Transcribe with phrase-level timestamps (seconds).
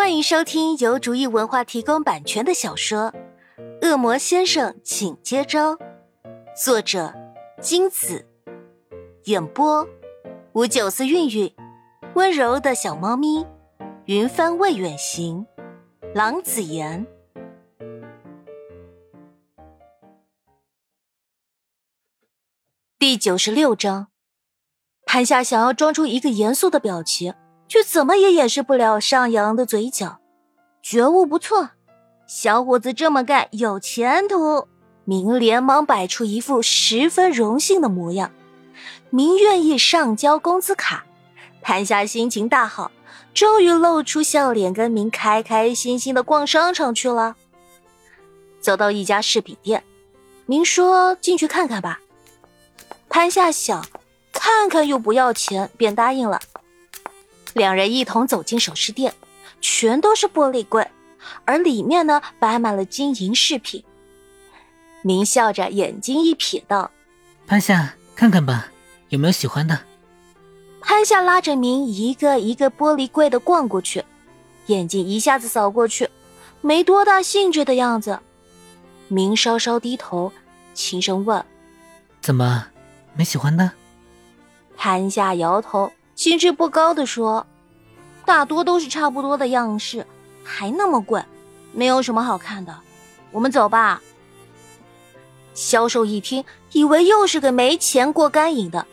[0.00, 3.12] 欢迎收听由竹意文化提供版权的小说
[3.86, 5.76] 《恶魔先生，请接招》，
[6.56, 7.12] 作者
[7.60, 8.26] 金子，
[9.24, 9.86] 演播
[10.54, 11.54] 吴九思、韵韵，
[12.14, 13.46] 温柔的小猫咪，
[14.06, 15.46] 云帆未远行，
[16.14, 17.06] 郎子言。
[22.98, 24.08] 第九十六章，
[25.04, 27.34] 潘夏想要装出一个严肃的表情，
[27.70, 30.18] 却怎么也掩饰不了上扬的嘴角。
[30.82, 31.70] 觉悟不错，
[32.26, 34.66] 小伙子这么干有前途。
[35.04, 38.32] 明连忙摆出一副十分荣幸的模样。
[39.08, 41.04] 明愿意上交工资卡，
[41.62, 42.90] 潘夏心情大好，
[43.32, 47.36] 终于露出笑脸，跟明开开心心的逛商场去了。
[48.60, 49.82] 走到一家饰品店，
[50.46, 52.00] 明说进去看看吧。
[53.08, 53.84] 潘夏想
[54.32, 56.40] 看看又不要钱，便答应了。
[57.54, 59.14] 两人一同走进首饰店，
[59.60, 60.86] 全都是玻璃柜，
[61.44, 63.82] 而里面呢摆满了金银饰品。
[65.02, 66.90] 明笑着，眼睛一瞥，道
[67.46, 68.70] ：“潘夏，看看吧，
[69.08, 69.78] 有没有喜欢的？”
[70.80, 74.04] 潘夏拉着明一个一个玻璃柜的逛过去，
[74.66, 76.08] 眼睛一下子扫过去，
[76.60, 78.18] 没多大兴致的样子。
[79.08, 80.32] 明稍稍低头，
[80.72, 81.44] 轻声问
[82.20, 82.66] ：“怎么？”
[83.16, 83.72] 没喜欢的，
[84.76, 87.46] 潘夏摇头，兴致不高的说
[88.26, 90.06] ：“大多都是差不多的样式，
[90.44, 91.24] 还那么贵，
[91.72, 92.78] 没有什么好看的。
[93.30, 94.02] 我们走吧。”
[95.56, 98.86] 销售一听，以为又是个没钱过干瘾的，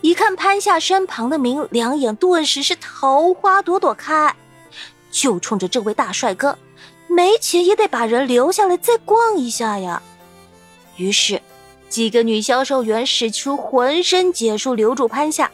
[0.00, 4.34] 一看潘夏身旁的明，两眼顿时是桃花朵朵开，
[5.12, 6.58] 就冲着这位大帅哥，
[7.06, 10.02] 没钱也得把人留下来再逛一下呀。
[10.96, 11.40] 于是。
[11.88, 15.50] 几个女销售员使出浑身解数留住潘夏，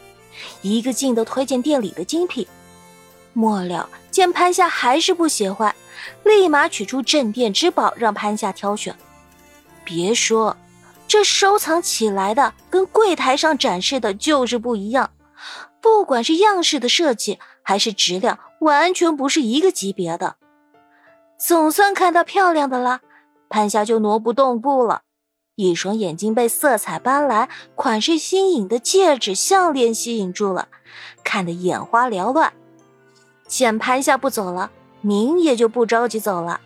[0.63, 2.47] 一个劲的推荐店里的精品。
[3.33, 5.75] 末了见潘夏还是不喜欢，
[6.23, 8.95] 立马取出镇店之宝让潘夏挑选。
[9.85, 10.57] 别说，
[11.09, 15.11] 这收藏起来的跟柜台上展示的就是不一样，
[15.81, 20.37] 不管是样式的设计还是质量，完全不是一个级别的。
[21.39, 23.01] 总算看到漂亮的了，
[23.49, 25.03] 潘夏就挪不动步了。
[25.57, 30.69] 一双眼睛被色彩斑斓、款式新颖的戒指、项链吸引住了，
[31.23, 32.53] 看得眼花缭乱。
[33.47, 36.61] 见潘夏不走了，明也就不着急走了。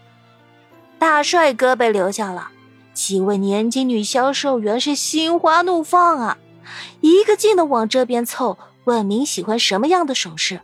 [0.98, 2.48] 大帅哥被留下了，
[2.94, 6.38] 几位年轻女销售员是心花怒放啊，
[7.02, 10.62] 一个劲的往这边凑，问明喜欢什么样的首饰。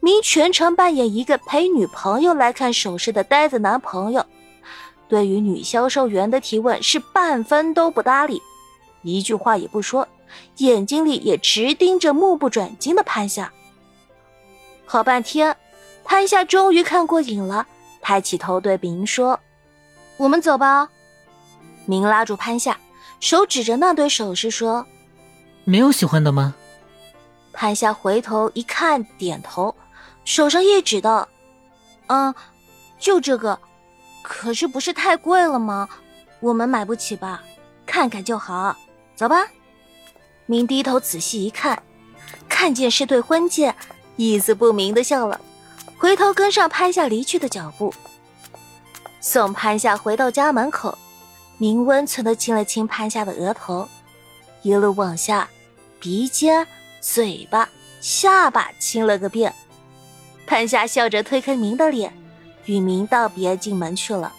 [0.00, 4.26] 明全程扮演一个陪女朋友来看首饰的呆子男朋友。
[5.08, 8.42] 对于女销售员的提问是半分都不搭理，
[9.02, 10.06] 一句话也不说，
[10.58, 13.50] 眼睛里也直盯着目不转睛的潘夏。
[14.84, 15.56] 好半天，
[16.04, 17.66] 潘夏终于看过瘾了，
[18.00, 19.40] 抬起头对明说
[20.18, 20.88] ：“我们走吧。”
[21.86, 22.78] 明拉住潘夏，
[23.20, 24.86] 手指着那对首饰说
[25.64, 26.54] ：“没有喜欢的吗？”
[27.52, 29.74] 潘夏回头一看，点头，
[30.24, 31.26] 手上一指道
[32.08, 32.34] ：“嗯，
[32.98, 33.58] 就这个。”
[34.28, 35.88] 可是不是太贵了吗？
[36.38, 37.42] 我们买不起吧？
[37.86, 38.76] 看看就好，
[39.16, 39.48] 走吧。
[40.44, 41.82] 明低头仔细一看，
[42.46, 43.74] 看见是对婚戒，
[44.16, 45.40] 意思不明的笑了，
[45.96, 47.92] 回头跟上潘夏离去的脚步。
[49.18, 50.96] 送潘夏回到家门口，
[51.56, 53.88] 明温存的亲了亲潘夏的额头，
[54.60, 55.48] 一路往下，
[55.98, 56.66] 鼻尖、
[57.00, 57.66] 嘴巴、
[58.02, 59.54] 下巴亲了个遍。
[60.46, 62.12] 潘夏笑着推开明的脸。
[62.68, 64.32] 与明道别，进门去了。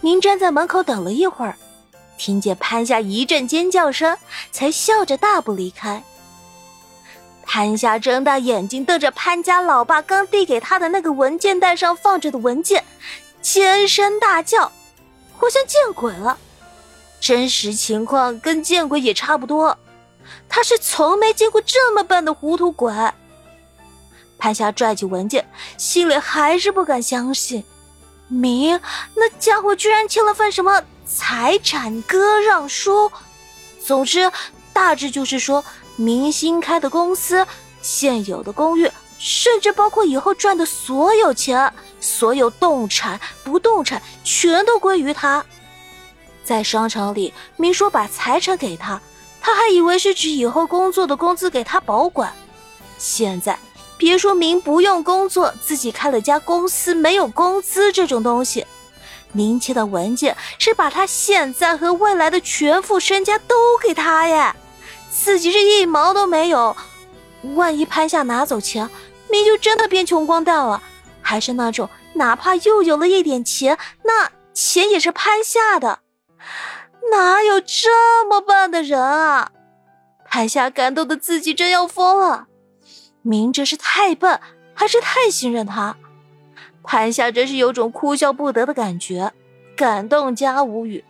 [0.00, 1.56] 明站在门口等了一会儿，
[2.18, 4.16] 听见潘夏一阵尖叫声，
[4.52, 6.02] 才笑着大步离开。
[7.42, 12.84] 潘夏睁大眼睛瞪着潘家老爸刚递给他的那个文件袋上放着的文件，
[13.40, 14.70] 尖声大叫
[15.40, 16.38] ：“我像见鬼了！”
[17.18, 19.76] 真实情况跟见鬼也差不多，
[20.48, 22.92] 他是从没见过这么笨的糊涂鬼。
[24.38, 25.46] 潘霞拽起文件，
[25.76, 27.64] 心里还是不敢相信，
[28.28, 28.80] 明
[29.14, 33.10] 那家伙居然签了份什么财产割让书。
[33.84, 34.30] 总之，
[34.72, 35.64] 大致就是说，
[35.96, 37.46] 明星开的公司、
[37.82, 45.44] 现有的公寓，甚至包括以后赚的所有钱、所有动产、不动产，全都归于他。
[46.44, 49.00] 在商场里，明说把财产给他，
[49.40, 52.32] 他还以为是指以后工作的工资给他保管，
[52.98, 53.58] 现在。
[53.98, 58.64] 别说明不用工作，自己开了家公司没有工资这种东西，
[59.32, 64.54] 明签的文件是把他现在和未来的全副身家都给他耶，
[65.10, 66.74] 自己是一毛都没有。
[67.54, 68.88] 万一潘夏拿走钱，
[69.28, 70.82] 明就真的变穷光蛋了，
[71.20, 76.00] 还是那种哪怕又有了一点钱，那钱也是潘夏的。
[77.12, 79.50] 哪有这么笨的人啊！
[80.28, 82.47] 潘夏感动的自己真要疯了。
[83.28, 84.40] 明哲是太笨，
[84.72, 85.94] 还是太信任他？
[86.82, 89.34] 潘夏真是有种哭笑不得的感觉，
[89.76, 91.04] 感动加无语。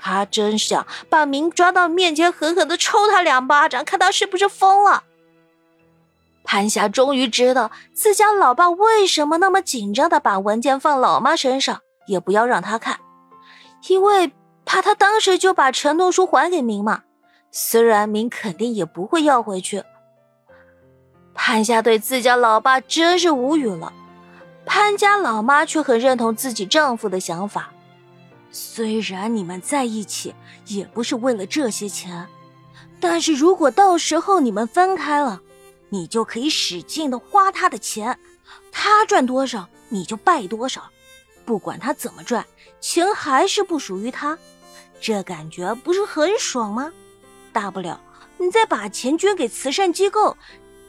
[0.00, 5.04] 他真想把明抓到面前，狠狠的抽他两巴掌，看他是不是疯了。
[6.42, 12.98] 潘霞终于知道自家老爸为什么那么紧张的把文件放老妈身上，也不要让他看，
[13.86, 14.32] 因为
[14.64, 17.04] 怕他当时就把承诺书还给明嘛。
[17.52, 19.84] 虽然明肯定也不会要回去。
[21.46, 23.92] 潘夏对自家老爸真是无语了，
[24.64, 27.70] 潘家老妈却很认同自己丈夫的想法。
[28.50, 30.34] 虽然你们在一起
[30.68, 32.26] 也不是为了这些钱，
[32.98, 35.42] 但是如果到时候你们分开了，
[35.90, 38.18] 你就可以使劲的花他的钱，
[38.72, 40.84] 他赚多少你就败多少，
[41.44, 42.46] 不管他怎么赚，
[42.80, 44.38] 钱还是不属于他，
[44.98, 46.90] 这感觉不是很爽吗？
[47.52, 48.00] 大不了
[48.38, 50.34] 你再把钱捐给慈善机构，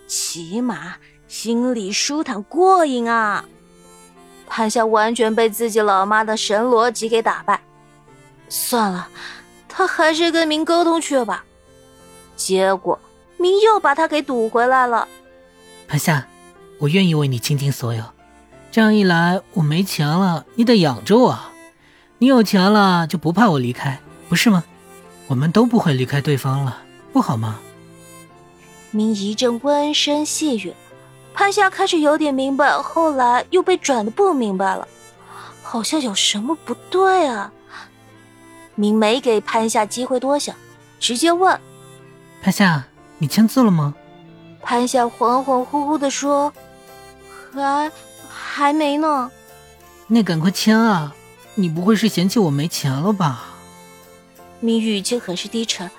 [0.08, 0.96] 起码
[1.28, 3.46] 心里舒坦过瘾啊！
[4.48, 7.60] 潘夏完全被自己老妈的神逻辑给打败，
[8.48, 9.08] 算了，
[9.68, 11.44] 他还是跟明沟通去吧。
[12.36, 13.00] 结果
[13.38, 15.08] 明又把他给堵回来了。
[15.88, 16.28] 潘夏，
[16.80, 18.04] 我愿意为你倾尽所有，
[18.72, 21.36] 这样一来我没钱了，你得养着我；
[22.20, 24.00] 你有钱了就不怕我离开，
[24.30, 24.64] 不是吗？
[25.28, 27.60] 我们都不会离开对方了，不好吗？
[28.96, 30.74] 明一阵温声细语。
[31.34, 34.88] 潘夏开始有点明白，后来又被转的不明白了，
[35.62, 37.52] 好像有什么不对啊。
[38.74, 40.56] 明没给潘夏机会多想，
[40.98, 41.60] 直接问
[42.42, 42.86] ：“潘夏，
[43.18, 43.94] 你签字了吗？”
[44.64, 46.54] 潘夏恍恍惚惚的说
[47.52, 47.92] ：“还
[48.30, 49.30] 还没呢。”
[50.08, 51.14] 那赶快签啊！
[51.56, 53.56] 你不会是嫌弃我没钱了吧？
[54.62, 55.92] 明语气很是低沉。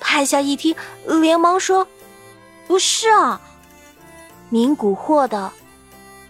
[0.00, 0.74] 潘夏一听，
[1.20, 1.86] 连忙说
[2.66, 3.40] ：“不是啊。”
[4.50, 5.52] 明蛊惑的，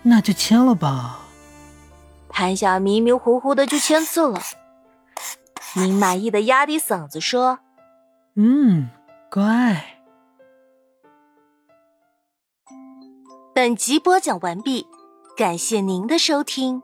[0.02, 1.20] 那就签了吧。
[2.28, 4.40] 潘夏迷迷糊糊的就签字了。
[5.75, 7.58] 明满意的压低嗓子说
[8.36, 8.88] ：“嗯，
[9.31, 9.84] 乖。”
[13.54, 14.86] 本集播讲完毕，
[15.36, 16.82] 感谢您的收听。